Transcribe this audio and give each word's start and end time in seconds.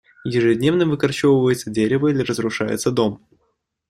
Ежедневно 0.23 0.87
выкорчевывается 0.87 1.69
дерево 1.69 2.07
или 2.07 2.23
разрушается 2.23 2.89
дом. 2.89 3.21